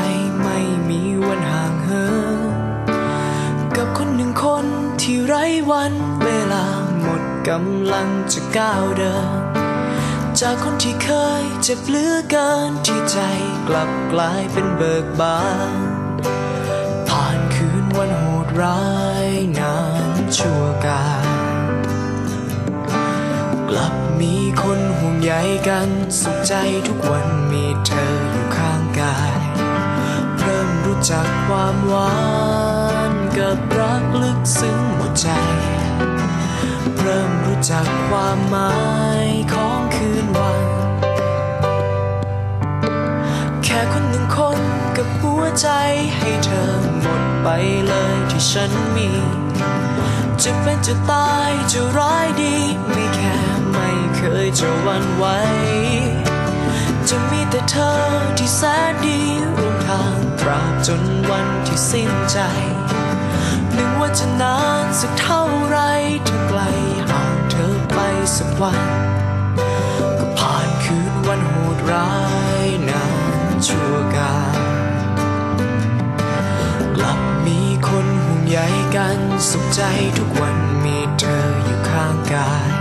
[0.41, 0.57] ไม่
[0.89, 2.05] มีวันห่างเหิ
[3.53, 4.65] นกับคนหนึ่งคน
[5.01, 5.93] ที่ไร้วัน
[6.23, 6.65] เวลา
[7.01, 9.41] หมดกำลังจะก้าวเดิน
[10.39, 11.09] จากคนที่เค
[11.41, 13.19] ยเจ็บเหลือเกินที่ใจ
[13.67, 15.73] กลับกลายเป็นเบิกบาน
[17.09, 18.83] ผ่านคืนวันโหดร้า
[19.27, 19.77] ยนา
[20.09, 21.25] นชั่วการ
[23.69, 24.94] กลับมีคน
[25.25, 26.53] ใยใยกันสุขใจ
[26.87, 29.33] ทุกวันมีเธออยู่ข้างกาย
[30.39, 32.15] เริ่มรู้จักความหวา
[33.11, 35.27] นกับรักลึกซึ้งหมดใจ
[36.99, 38.73] เริ่มรู้จักความหมา
[39.25, 40.63] ยของคืนวัน
[43.63, 44.59] แค่คนหนึ่งคน
[44.97, 45.67] กับหัวใจ
[46.17, 47.47] ให้เธอหมดไป
[47.87, 49.09] เลยที่ฉันมี
[50.43, 52.55] จะเป็นจะตายจะร้ายดี
[52.93, 53.44] ไม่แค่
[54.43, 55.25] ยจะวันไหว
[57.09, 57.91] จะมีแต่เธอ
[58.37, 58.61] ที่แส
[58.91, 59.19] นดี
[59.57, 62.37] ร่วมทางตราบจนวันที่สิ้นใจ
[63.73, 65.77] หนึ่งว่าจะนานสักเท่าไร
[66.27, 66.61] ถ้าไกล
[67.09, 67.99] ห่างเธอไป
[68.37, 68.81] สักวัน
[70.19, 72.13] ก็ผ่านคืนวันโหดร้า
[72.65, 73.05] ยนา
[73.51, 74.59] นชั่วกาล
[76.95, 78.59] กลับมีคนห่วงใย
[78.95, 79.81] กันสุขใจ
[80.17, 82.74] ทุกวันมีเธออยู่ข้างกาย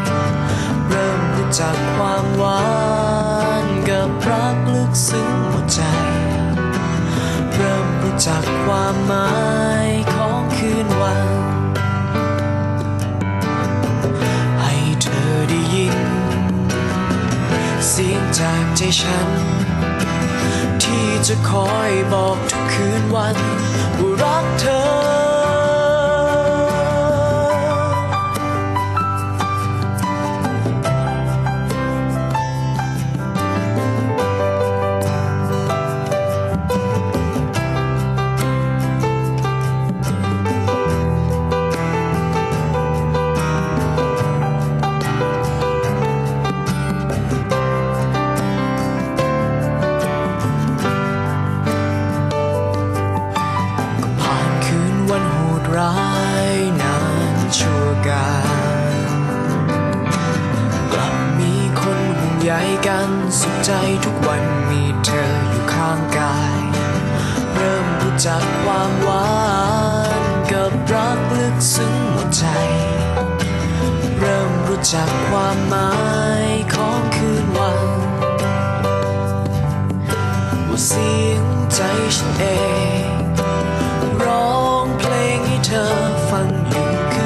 [1.61, 2.65] จักความหวา
[3.65, 5.81] นกับรักลึกซึ้งหมดใจ
[7.53, 9.33] เริ่มรู้จักความหมา
[9.87, 11.29] ยของคืนวัน
[14.63, 15.99] ให้เธอได้ยิน
[17.89, 19.29] เสียงจากใจฉัน
[20.83, 23.37] ที่จะคอยบอกทุกคืนวัน
[23.99, 24.65] ว่ารักเธ
[25.21, 25.24] อ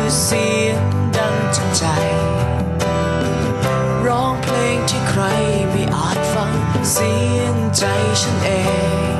[0.09, 0.83] คือเสียง
[1.17, 1.85] ดังจากใจ
[4.07, 5.23] ร้องเพลงที่ใคร
[5.71, 6.53] ไม่อาจฟัง
[6.93, 7.85] เสียงใจ
[8.21, 8.49] ฉันเอ
[9.13, 9.15] ง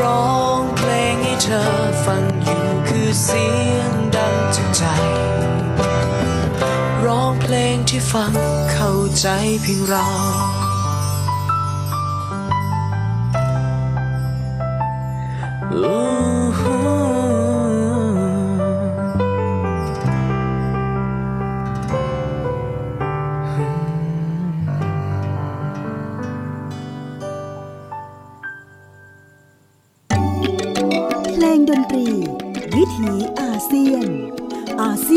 [0.00, 1.64] ร้องเพลงให้เธอ
[2.04, 4.82] ฟังอยู่คือเสียงดังจากใจ
[7.04, 8.32] ร้องเพลงที่ฟัง
[8.72, 9.26] เข้าใจ
[9.62, 10.06] เพียงเรา
[15.70, 16.23] เ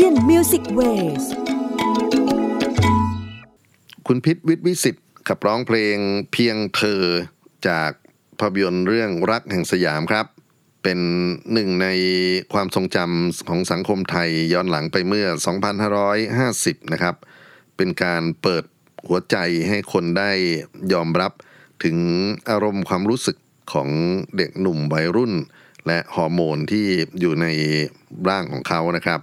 [0.04, 0.80] ียนมิวสิกเว
[1.22, 1.24] ส
[4.06, 4.96] คุณพิษวิทย์วิสิต
[5.28, 5.96] ขับร้องเพลง
[6.32, 7.02] เพียงเธอ
[7.68, 7.90] จาก
[8.40, 10.26] ภาพยนตร์เรื่องรักแห่งสยามครับ
[10.82, 10.98] เป็น
[11.52, 11.88] หนึ่งใน
[12.52, 15.26] ความทรงจำของสังคมไทยย้อนหลังไปเมื่อ
[16.08, 17.14] 2550 นะครับ
[17.76, 18.64] เป็นการเปิด
[19.06, 19.36] หัวใจ
[19.68, 20.30] ให้คนได้
[20.92, 21.32] ยอมรับ
[21.84, 21.96] ถึง
[22.50, 23.36] อารมณ์ความรู้สึก
[23.72, 23.88] ของ
[24.36, 25.32] เด็กหนุ่มวัยรุ่น
[25.86, 26.86] และฮอร์โมนที่
[27.20, 27.46] อยู่ใน
[28.28, 29.22] ร่างของเขานะครับ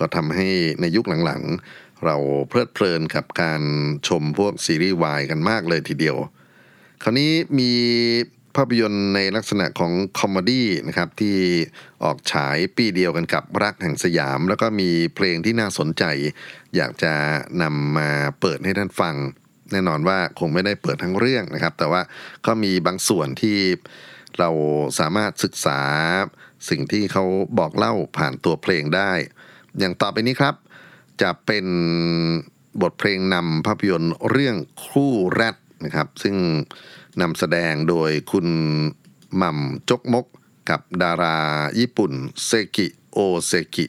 [0.00, 0.48] ก็ทำให้
[0.80, 2.16] ในยุคหลังๆ เรา
[2.48, 3.62] เพลิดเพลินกับการ
[4.08, 6.16] ชมพวกซีรีส์วายกันมากเลยทีเดียว
[7.02, 7.72] คราวนี้มี
[8.56, 11.36] ภาพยนตร์ในลักษณะของ comedy นะครับที่
[12.04, 16.04] ออกฉายปีเดียวกันกับรักแห่งสยาม แล้วก็มีเพลงที่น่าสนใจ
[16.76, 17.12] อยากจะ
[17.62, 19.14] นำมาเปิดให้ท่านฟัง
[19.72, 22.02] แน่นอนว่าคงไม่ได้เปิดทั้งเรื่องนะครับ แต่ว่า
[22.46, 23.58] ก็มีบางส่วนที่
[24.38, 24.50] เรา
[24.98, 25.80] สามารถศึกษา
[26.68, 27.24] สิ่งที่เขา
[27.58, 29.12] บอกเล่าผ่านตัวเพลงได้
[29.78, 30.54] อย่างต่อไปนี้ครับ
[31.22, 31.66] จะเป็น
[32.82, 34.56] บทเพลงนำภาพยนตร์เรื่อง
[34.86, 36.36] คู่แรดนะครับ ซึ่ง
[37.20, 38.46] นำแสดงโดยคุณ
[39.36, 40.26] หม่ำจกมก
[40.70, 41.38] กับดารา
[41.78, 42.12] ญี่ปุ่น
[42.46, 43.86] เซกิโอเซกิ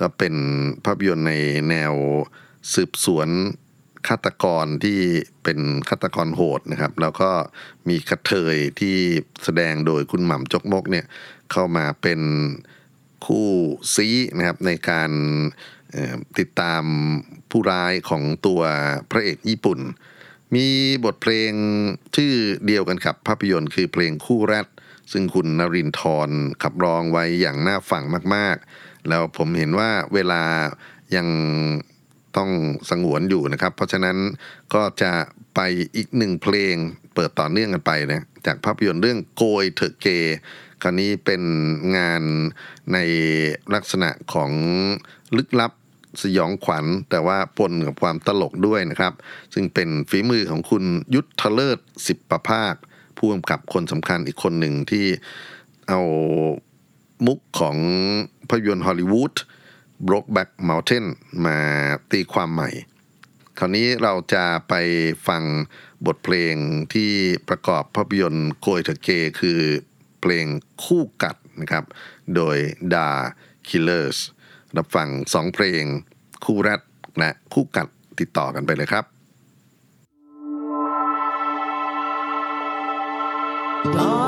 [0.00, 0.34] ก็เป็น
[0.84, 1.34] ภาพยนตร์ใน
[1.68, 1.94] แนว
[2.74, 3.28] สืบสวน
[4.08, 5.00] ฆาตกรที่
[5.42, 5.58] เป็น
[5.88, 7.30] ฆาตกรโหดนะครับ แล้วก็
[7.88, 8.96] มีกระเทยที่
[9.44, 11.06] แสดงโดยคุณหม่ำจกมกเนี่ย
[11.52, 12.20] เข้ามาเป็น
[13.26, 13.48] คู่
[13.94, 15.10] ซีนะครับในการ
[16.38, 16.84] ติดตาม
[17.50, 18.60] ผู้ร้ายของตัว
[19.10, 19.78] พระเอกญี่ปุ่น
[20.54, 20.66] มี
[21.04, 21.52] บทเพลง
[22.16, 22.32] ชื่อ
[22.66, 24.66] เดียวกันครับภาพยนตร์คือเพลงคู่แรด
[25.12, 28.04] ซึ่งคุณนรินทร์ขับร้องไว้อย่างน่าฟัง
[28.34, 30.42] มาก ๆ แล้วผมเห็นว่าเวลา
[31.16, 31.28] ยัง
[32.36, 32.50] ต้อง
[32.90, 34.16] สงวนอยู่นะครับ เพราะฉะนั้น
[34.74, 35.12] ก็จะ
[35.54, 35.60] ไป
[35.96, 36.74] อีกหนึ่งเพลง
[37.14, 40.08] เปิดต่อเนื่องกันไปนะจากภาพยนตร์เรื่องโกยเถอะเก
[40.82, 41.42] คราวนี้เป็น
[41.96, 42.22] งาน
[42.92, 42.98] ใน
[43.74, 44.52] ลักษณะของ
[45.36, 45.72] ลึกลับ
[46.22, 49.12] สยองขวัญ แต่ว่าปนกับความตลกด้วยนะครับ
[49.54, 52.74] ซึ่งเป็นฝีมือของคุณยุทธเลิศสิบประภาค
[53.18, 55.06] ผู้กำกับคนสำคัญอีกคนหนึ่งที่
[55.88, 56.00] เอา
[57.26, 57.76] มุกของ
[58.48, 59.34] ภาพยนตร์ฮอลลีวูด
[60.06, 61.06] Brokeback Mountain
[61.46, 61.58] มา
[62.12, 62.70] ตีความใหม่
[63.58, 64.74] คราวนี้เราจะไป
[65.28, 65.42] ฟัง
[66.06, 66.54] บทเพลง
[66.94, 67.10] ที่
[67.48, 69.10] ประกอบภาพยนตร์โกยเถอเก
[69.40, 69.60] คือ
[70.20, 70.46] เพลง
[70.84, 71.84] คู่กัดนะครับ
[72.34, 72.56] โดย
[72.94, 73.10] ดา
[73.68, 74.18] คิลเลอร์ส
[74.76, 75.82] รับฟังสองเพลง
[76.44, 76.80] คู่แรก
[77.18, 77.88] และคู่กัด
[78.20, 79.04] ติดต่อกันไปเลยครับ
[83.96, 84.25] ด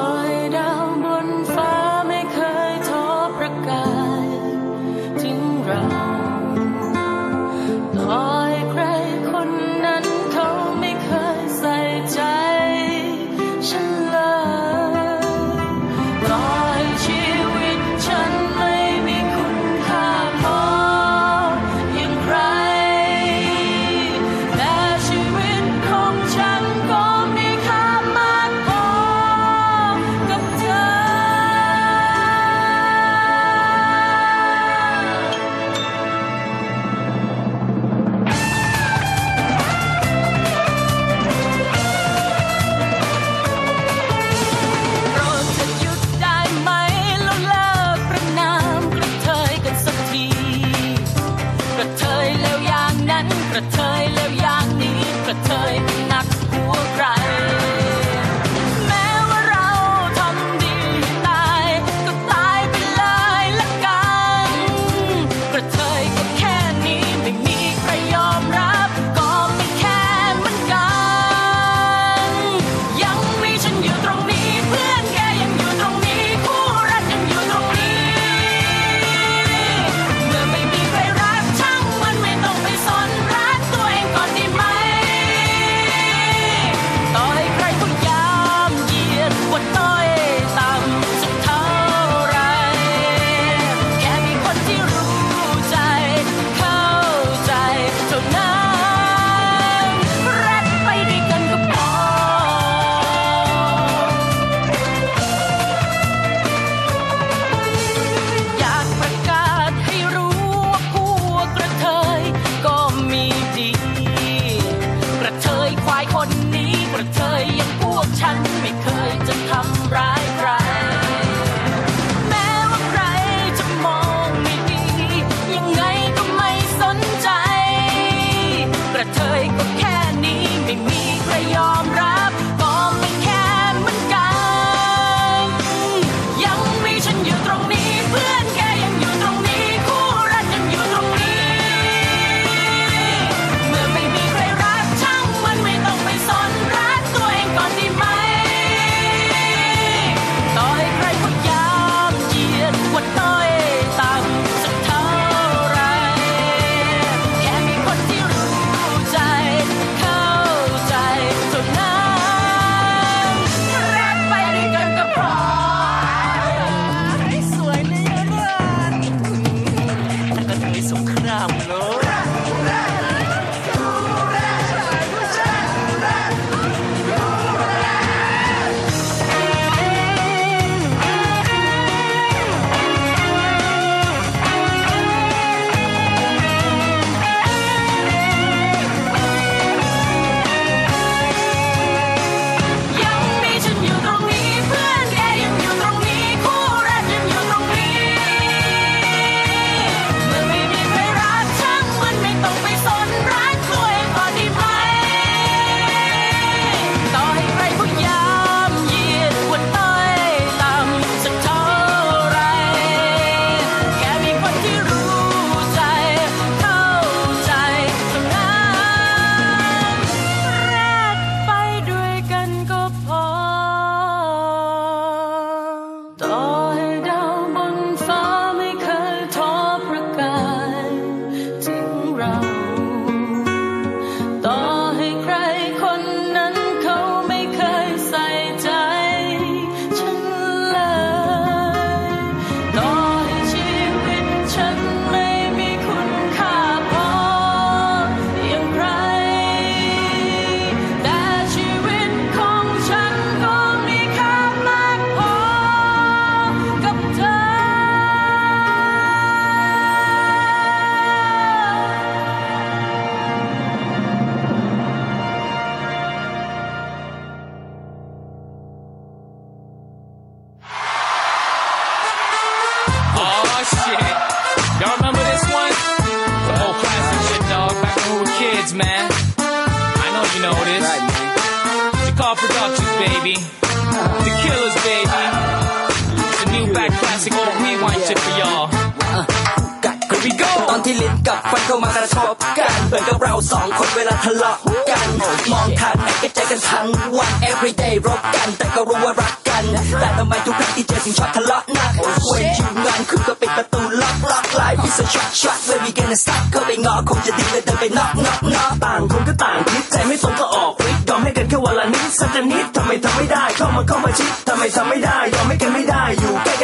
[292.19, 294.57] เข้ามากระทบกันเหมือนกับเราสองคนเวลาทะเลาะ
[294.91, 295.09] กัน
[295.53, 299.65] มองทางไหนก็เจอกันทั้งวัน every day รบกัน แต่ก็รู้ว่ารักกัน
[300.01, 301.91] แต่ทำไมทุกครั้งที่เจอถึงชอบทะเลาะนัก
[302.27, 316.55] เว้นอยู่งานคือก็ปิดประตูล็อกล็อกไลฟ์พิเศษช็อตช็อต where we gonna stop เข้าไปงอคงจะดีเลยเดินไปนอกนอกนอกต่างคนก็ต่างคิดใจไม่ตรงก็ออกฤทธิ์ยอมให้กันแค่วันละนิดสักนิดทำไมทำไม่ได้เข้ามาเข้ามาชิดทำไมทำไม่ได้ยอมให้กันไม่ได้อยู่ใกล้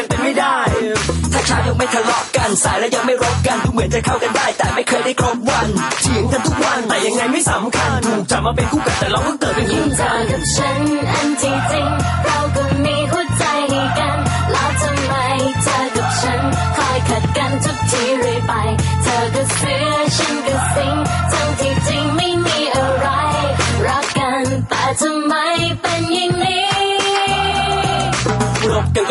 [1.84, 5.68] ไม่ทะเลาะกันสายและยังไม่รบกันดูเหมือนจะเข้ากันได้ แต่ไม่เคยได้ครบวัน
[6.00, 10.78] เถียงกันทุกวันแต่ยังไงไม่สำคัญถูกจับมาเป็นคู่กันแต่เราก็เกิดเป็นคู่เธอกับฉัน
[11.12, 11.86] อันที่จริง
[12.26, 14.18] เราก็มีหัวใจให้กัน
[14.52, 15.14] แล้วทำไม
[15.62, 16.40] เธอกับฉัน
[16.76, 18.52] คอยขัดกันทุกทีเรื่อยไป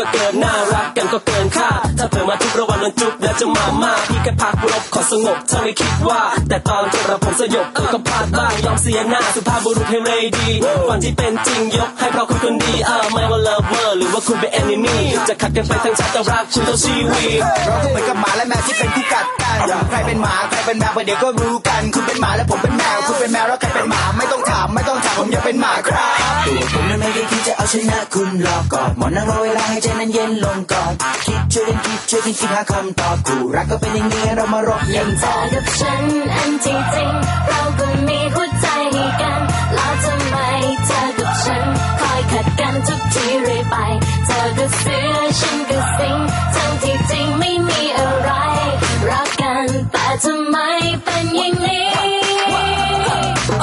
[0.04, 10.50] กันก็เกินน่ารักกันก็เกินค่าถ้าเผลอมาทุกระวันมันจุบแล้วจะมามาพี่แค่พักรบขอสงบถ้าไม่คิดว่า แต่ตอนจบเราผมสยบก็พลาดบ้างยอมเสียหน้าสุภาพบุรุษให้เลยดี
[10.88, 19.58] ฝันที่เป็นจริงยกให้เพราะคุณคนดีเออไม่ว่าเลิฟเวอร์หรือว่าคุณเป็นแอนนิมี่จะขัดกันไปทั้งชาติแต่รักคุณเท่าชีวิตเราก็เหมือนกับหมาและแมวที่เป็นคู่กัดกัน
[19.90, 30.94] ใครเป็นหมาใครเป็นแมวไปเดี๋ยวก็รู้กัน คุณเป็นหมาและผมเป็นแมวคุณเป็นแมวแล้วใครเป็นหมาไม่ต้องถามไม่ต้องถามผมอยากเป็นหมาครับตัวผมนั้นไม่ได้คิดจะเอาชนะคุณหรอกกอดหมอนนั่งรอเวลาให้ใจนั้นเย็นลงก่อน
[31.26, 36.04] คิดช่วยกันคิดช่วยกันคิดหาคำตอบคู่รักก็เป็นอย่างนี้เรามารบกันเธอกับฉัน
[36.36, 37.12] อันที่จริง
[37.48, 39.42] เราก็มีหัวใจให้กัน
[39.76, 40.38] แล้วทำไม
[40.86, 41.64] เธอกับฉัน
[42.00, 43.76] คอยขัดกันทุกทีเรื่อยไป
[44.26, 46.18] เธอก็เสือฉันก็สิง
[46.56, 48.30] ทั้งที่จริงไม่มีอะไร
[49.10, 50.58] รักกันแต่ทำไม
[51.04, 52.23] เป็นอย่างนี้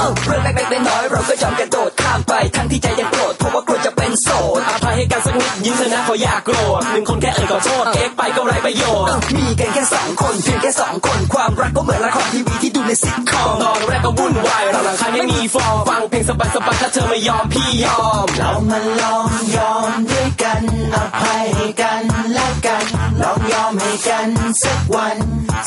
[0.01, 4.29] เอ้าเรื่องเล็กๆน้อยๆเราก็ยอมกระโดดข้ามไปทั้งที่ใจยังโกรธเพราะว่ากลัวจะเป็นโส
[4.59, 16.31] ดอภัยให้กันสักนิดยิ้มเถอะนะเขาอยากโกรธหนึ่งคนแค่เอ่ยขอโทษเอ็กไปก็ไรประโยชน์มีกันแค่สองคนเพียงแค่สองคนความรักก็เหมือนละครทีวีที่ดูในซิทคอมตอนแรกก็วุ่นวายเราหลังใครไม่มีฟอร์มฟังเพลงส
[16.65, 20.61] บายๆถ้าเธอไม่ยอมพี่ยอม เรามาลองยอมด้วยกัน
[20.95, 22.85] อภัยให้กันและกัน
[23.21, 24.27] ลองยอมให้กัน
[24.63, 25.17] สักวัน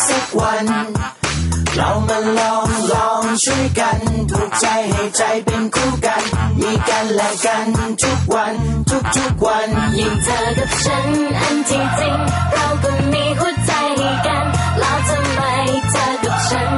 [0.07, 0.67] สักวัน
[1.77, 3.99] เรามาลองลองช่วยกัน
[4.31, 6.23] ผูกใจให้ใจเป็นคู่กัน
[6.61, 7.67] มีกันและกัน
[8.03, 8.55] ทุกวัน
[8.91, 9.69] ทุกทุกวัน
[9.99, 11.07] ยิ่งเธอกับฉัน
[11.41, 12.17] อันที่จริง
[12.53, 14.45] เราก็มีหัวใจให้กัน
[14.79, 15.41] แล้วทำไม
[15.91, 16.71] เธอกับฉัน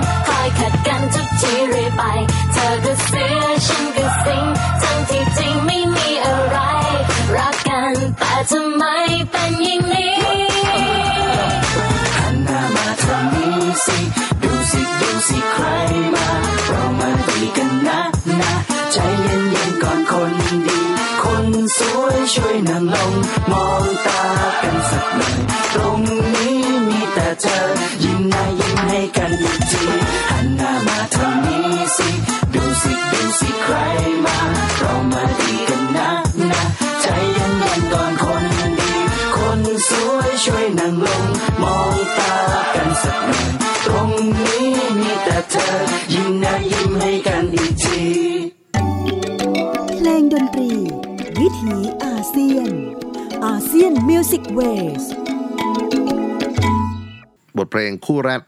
[57.79, 58.43] เพลงคู่แรก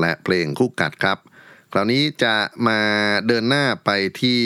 [0.00, 1.18] และเพลงคู่กัดครับ
[1.72, 2.34] คราวนี้จะ
[2.68, 2.80] มา
[3.26, 4.40] เดินหน้าไปที่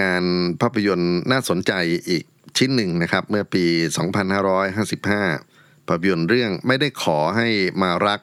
[0.00, 0.24] งาน
[0.60, 1.72] ภาพยนตร์น่าสนใจ
[2.08, 2.24] อีก
[2.56, 3.64] ชิ้นหนึ่งนะครับ เมื่อปี
[4.36, 7.48] 2555 ภาพยนตร์เรื่องไม่ได้ขอให้
[7.82, 8.20] มารัก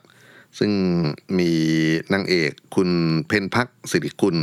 [0.59, 0.71] ซึ่ง
[1.39, 1.51] มี
[2.13, 2.89] นางเอกคุณ
[3.27, 4.37] เพนพักสิริกุล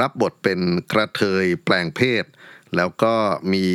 [0.00, 0.60] รับบทเป็น
[0.92, 2.24] กระเทยแปลงเพศ
[2.76, 3.14] แล้วก็
[3.52, 3.66] มี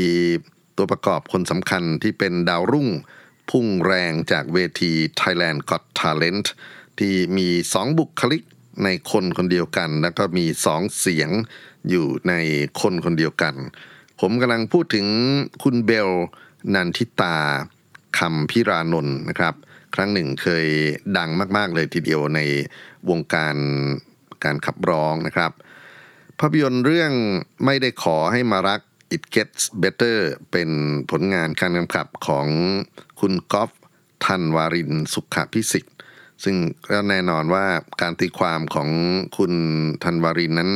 [0.77, 2.89] ตัวประกอบคนสำคัญที่เป็นดาวรุ่ง
[3.49, 6.47] พุ่งแรงจากเวที Thailand Got Talent
[6.99, 8.43] ที่มีสองบุคลิก
[8.83, 11.29] ในคนคนเดียวกัน แล้วก็มีสองเสียง
[11.89, 12.33] อยู่ใน
[12.81, 13.55] คนคนเดียวกัน
[14.19, 15.07] ผมกำลังพูดถึง
[15.63, 16.09] คุณเบล
[16.73, 17.37] นันทิตา
[18.19, 19.53] คำพิรานนท์นะครับ
[19.95, 20.67] ครั้งหนึ่งเคย
[21.17, 22.39] ดังมาก ๆ เลยทีเดียวใน
[23.09, 23.55] วงการ
[24.43, 25.51] การขับร้องนะครับ
[26.39, 27.11] ภาพยนตร์เรื่อง
[27.65, 28.81] ไม่ได้ขอให้มารัก
[29.15, 30.17] It Gets Better
[30.51, 30.69] เป็น
[31.11, 32.47] ผลงานการกำกับของ
[33.19, 33.71] คุณกอล์ฟ
[34.25, 35.95] ธัญญ์วารินสุขะพิสิษฐ์
[36.43, 36.55] ซึ่ง
[36.91, 37.65] ก็แน่นอนว่า
[38.01, 38.89] การตีความของ
[39.37, 39.53] คุณ
[40.03, 40.71] ธัญญ์วารินนั้น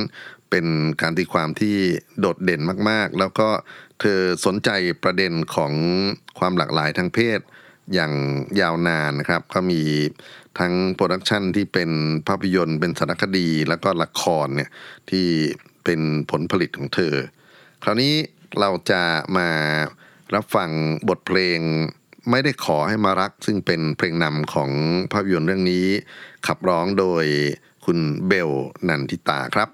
[0.50, 0.66] เป็น
[1.02, 1.76] การตีความที่
[2.20, 3.50] โดดเด่นมากๆ แล้วก็
[4.00, 4.70] เธอสนใจ
[5.04, 5.74] ประเด็นของ
[6.40, 7.40] ความหลากหลายทางเพศ
[7.94, 8.14] อย่าง
[8.62, 9.82] ยาวนานนะครับ ก็มี
[10.60, 11.90] ทั้ง production ที่เป็น
[12.28, 14.70] ภาพยนตร์เป็นสารคดีแล้วก็ละครเนี่ย
[15.10, 15.26] ที่
[15.84, 16.00] เป็น
[16.32, 17.14] ผลผลิตของเธอ
[17.84, 18.14] คราวนี้
[18.60, 19.04] เราจะ
[19.38, 19.50] มา
[20.36, 20.70] รับฟัง
[21.10, 21.60] บทเพลง
[22.30, 24.72] ไม่ได้ขอให้มารัก ซึ่งเป็นเพลงนำของ
[25.12, 25.86] ภาพยนตร์เรื่องนี้
[26.48, 27.26] ขับร้องโดย
[27.86, 28.52] คุณเบล
[28.88, 29.70] นันทิตาครับ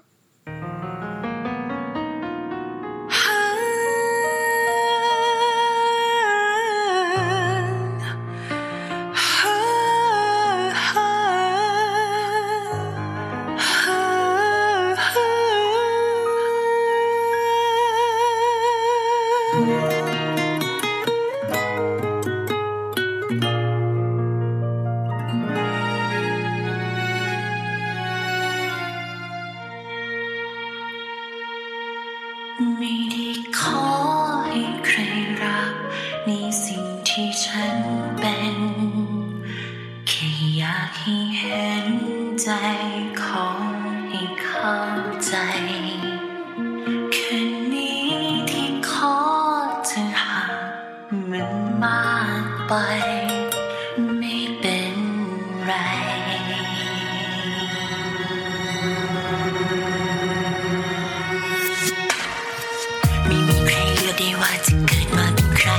[64.06, 65.70] ลือกได้ว่าจะเกิดมาเป็นใคร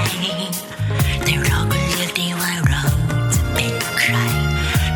[1.23, 2.84] แต่เราก็เลือกได้ว่าเรา
[3.34, 4.15] จะเป็นใคร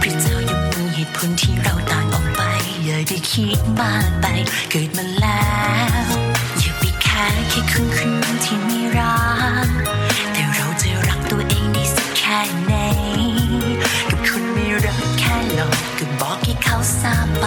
[0.02, 2.42] พระเจ้ายังมีเหตุผลที่เราต่างออกไป
[2.86, 4.26] อย่าได้คิดมากไป
[4.70, 5.44] เกิดมาแล้
[6.04, 6.08] ว
[6.60, 9.20] อย่าไปแค่แค่คนคนหนึงที่ไม่รั
[9.66, 9.68] ก
[10.34, 12.74] แต่เราจะรักตัวเองได้สักแค่ไหน
[14.10, 17.46] กับคนไม่รักแค่หลอกก็บอกให้เขาทราบไป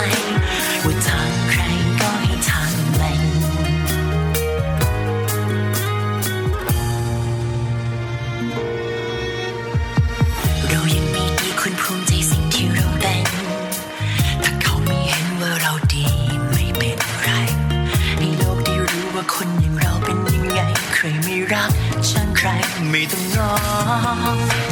[22.95, 23.53] ไม่ต้องงอ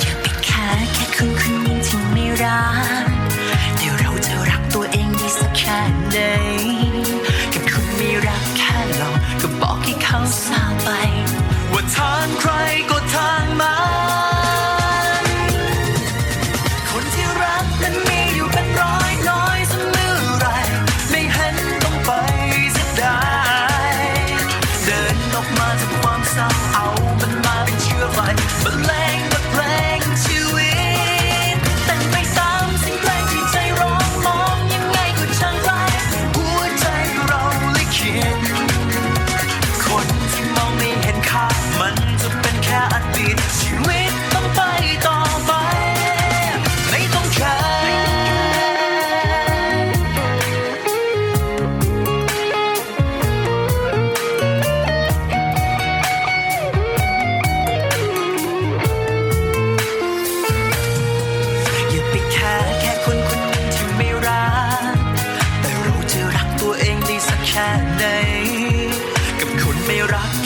[0.00, 2.64] อย่าไปแค่แค่คนคนนึงที่ไม่รั
[3.02, 3.06] ก
[3.76, 5.78] แต่เราจะรักตัวเองดีสักแค่
[6.10, 6.18] ไหน
[7.52, 9.08] กับคนไม่รักแค่เรา
[9.40, 10.88] ก็บอกให้เขาทราบไป
[11.72, 12.50] ว่าทางใคร
[12.90, 13.79] ก็ทางมา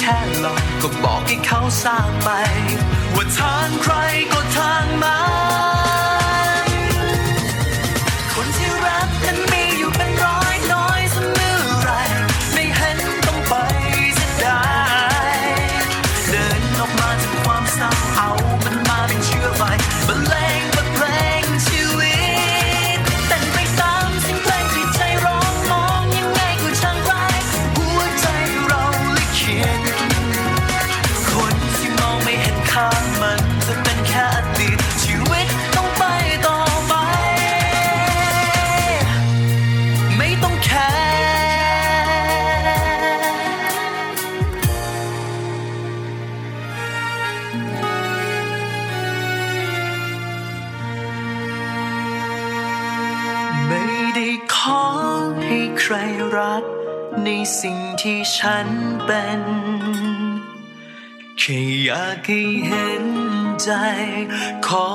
[0.05, 2.29] ค่หลอกก็บอกให้เขาทราบไป
[3.17, 3.95] ว่าทางใคร
[4.33, 5.19] ก็ทางมั
[5.73, 5.74] น
[58.37, 58.69] ฉัน
[59.05, 59.43] เป็น
[61.39, 63.07] แค่อยากให้เห็น
[63.63, 63.71] ใจ
[64.67, 64.89] ขอ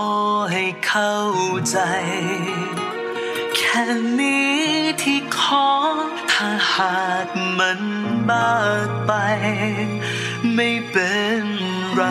[0.51, 1.17] ให้เข้า
[1.69, 1.77] ใจ
[3.55, 3.83] แค่
[4.19, 4.59] นี้
[5.01, 5.67] ที่ขอ
[6.31, 7.27] ถ้าหาก
[7.59, 7.81] มัน
[8.29, 9.11] มากไป
[10.55, 11.43] ไม่เป็น
[11.95, 12.03] ไร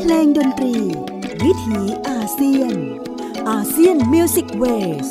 [0.00, 0.76] เพลงดนตรี
[1.42, 2.74] วิถีอาเซียน
[3.50, 5.08] ASEAN Music Ways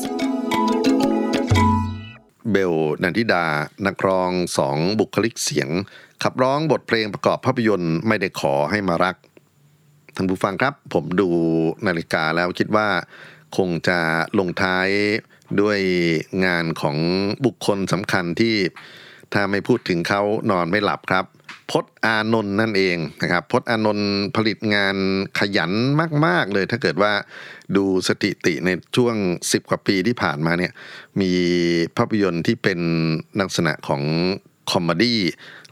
[2.51, 3.45] เบลนันทิตา
[3.87, 5.69] นักร้องสองบุคลิกเสียง
[6.23, 9.15] ขับร้องบทเพลงประกอบภาพยนตร์ไม่ได้ขอให้มารัก
[10.15, 11.29] ท่านผู้ฟังครับ ผมดู
[11.87, 12.87] นาฬิกาแล้วคิดว่า
[13.57, 13.99] คงจะ
[14.39, 14.87] ลงท้าย
[15.61, 15.79] ด้วย
[16.45, 16.97] งานของ
[17.45, 18.55] บุคคลสำคัญที่
[19.33, 20.21] ถ้าไม่พูดถึงเขา
[20.51, 21.25] นอนไม่หลับครับ
[21.73, 24.95] พจน์อานนท์นั่นเองนะครับพจน์อานนท์ผลิตงาน
[25.39, 25.71] ขยัน
[26.25, 27.13] มาก ๆ เลยถ้าเกิดว่า
[27.75, 30.71] ดูสถิติในช่วง 10 กว่าปีที่ผ่านมาเนี่ย
[31.21, 31.31] มี
[31.97, 32.79] ภาพยนตร์ที่เป็น
[33.39, 34.03] ลักษณะของ
[34.71, 35.21] comedy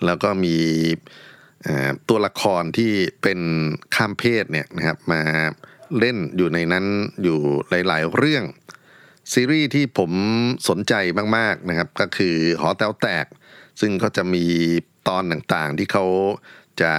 [0.06, 0.56] แล้วก็มี
[2.10, 2.92] ตัวละครที่
[3.24, 3.40] เป็น
[3.96, 5.22] ข้ามเพศเนี่ยนะครับมา
[6.00, 6.86] เล่นอยู่ในนั้น
[7.24, 7.40] อยู่
[7.70, 8.44] หลาย ๆ เรื่อง
[9.34, 10.12] ซีรีส์ที่ผม
[10.70, 10.94] สนใจ
[11.38, 13.26] มาก ๆ นะครับ ก็คือหอแต๋วแตก
[13.82, 14.46] ซึ่งก็จะมี
[15.08, 16.06] ตอนต่างๆ ที่เขา
[16.82, 16.94] จะ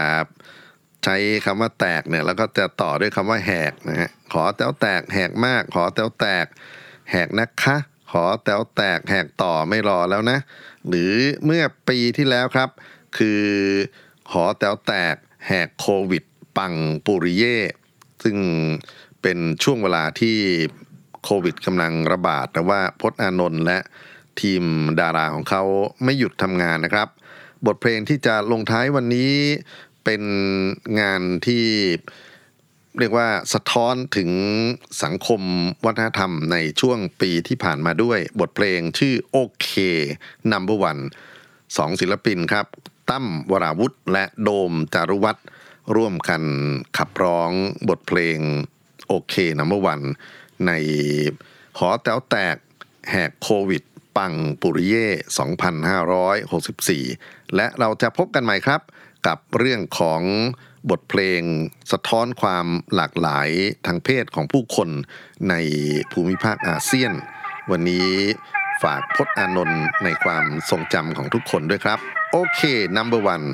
[1.04, 6.46] ใช้คำว่าแตกเนี่ยแล้วก็จะต่อด้วยคำว่าแหกนะฮะหอแต๋วแตกแหกมากหอแต๋วแตก
[7.10, 7.76] แหกนะคะ
[8.12, 10.38] หอแต๋วแตกแหกต่อไม่รอแล้วนะ
[10.88, 11.12] หรือ
[11.44, 12.68] เมื่อปีที่แล้วครับ
[13.18, 13.42] คือ
[14.32, 15.14] หอแต๋วแตก
[15.46, 16.24] แหกโควิด
[16.56, 16.74] ปัง
[17.06, 17.58] ปุริเย่
[18.24, 18.36] ซึ่ง
[19.22, 20.36] เป็นช่วงเวลาที่
[21.24, 23.78] โควิดกำลังระบาดแต่ว่าพจน์อานนท์และ
[24.40, 24.62] ทีม
[25.00, 25.62] ดาราของเขา
[26.04, 27.08] ไม่หยุดทำงานนะครับ
[27.66, 29.32] บทเพลงที่จะลงท้ายวันนี้
[30.04, 30.22] เป็น
[31.00, 31.64] งานที่
[32.98, 34.30] เรียกว่าสะท้อนถึง
[35.02, 35.42] สังคม
[35.84, 39.68] วัฒนธรรมในช่วงปีที่ผ่านมาด้วย บทเพลงชื่อโอเค
[40.52, 41.02] number one
[41.76, 42.66] สองศิลปินครับ
[43.10, 45.46] ตั้มวราวุธและโดมจารุวัฒน์
[45.96, 46.42] ร่วมกัน
[46.96, 47.50] ขับร้อง
[47.88, 48.38] บทเพลง
[49.08, 50.00] โอเคนัมเบอร์วัน
[50.66, 50.72] ใน
[51.78, 52.56] หอแต๋วแตก
[53.10, 53.82] แหกโควิด
[54.16, 55.06] ปังปุริเย่
[57.02, 58.80] 2564 และเราจะพบกันใหม่ครับ
[59.26, 60.22] กับเรื่องของ
[60.90, 61.42] บทเพลง
[61.92, 63.48] สะท้อนความหลากหลาย
[63.86, 64.88] ทางเพศของผู้คน
[65.50, 65.54] ใน
[66.12, 67.12] ภูมิภาคอาเซียน
[67.70, 68.08] วันนี้
[68.82, 71.98] ฝากพจน์อานนท์ในความทรงจำของทุกคนด้วยครับ
[72.32, 72.60] โอเค
[72.96, 73.46] number one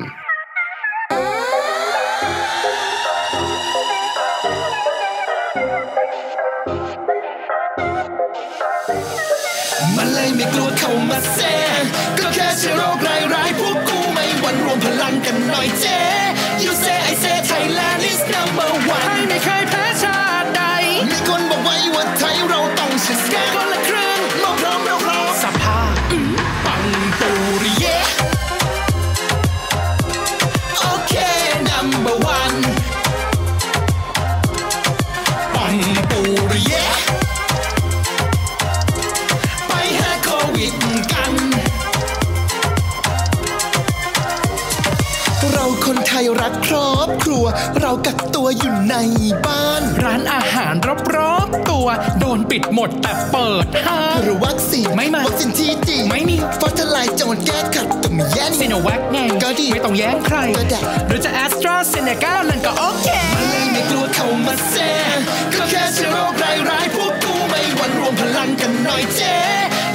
[52.80, 64.74] หมดแต่เปิดห้างหรือวัคซีนไม่มาวัคซีนที่จริงไม่มีฟอสทลายโจรแก้ขัดก็ไม่แย่ซีโนแวคไงก็ดีไม่ต้องแย้งใครก็ได้หรือจะแอสตราเซเนกานั่นก็โอเคมันเลยไม่กลัวเข้ามาแซ
[65.14, 65.16] ง
[65.54, 69.36] ก็แค่เชื้อโรคร้ายๆพวกกูไม่หวันรวมพลังกันหน่อยเจ๊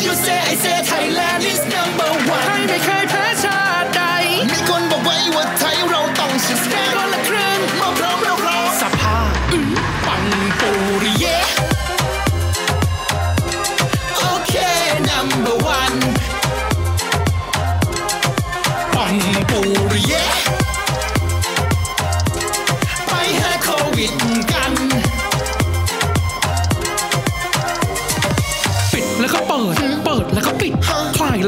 [0.04, 4.02] You say I say Thailand is number ไท one ยไม่เคยแพ้ชาติใด
[4.52, 7.53] มีคนบอกไว้ว่าไทยเราต้องชนะคนละครึ่ง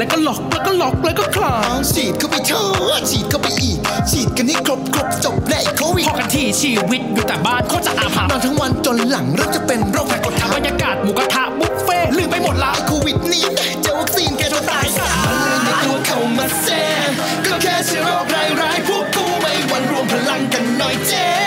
[0.06, 3.78] แล้วก็ล็อกแล้วก็ล็อกแล้วก็คลายเอาฉีดเข้าไปเถอะฉีดเข้าไปอีก
[4.10, 16.68] ฉีดกันให้ครบครบจบแน่โควิดพอกันทีชีวิตอยู่แต่บ้านโคตรจะอาภัพนอนทั้งวันจนหลังเริ่มจะเป็นโรคแพ้กดทับบรรยากาศหมูกระทะบุฟเฟ่ต์ลืมไปหมดละโควิดนี้นะเจอวัคซีนแกจะตายซะมันเลยไม่กลัวเข้ามาแซ
[17.06, 17.08] ง
[17.44, 21.45] ก็แค่เชื้อโรคร้ายๆพวกกูไม่หวันรวมพลังกันหน่อยเจ๊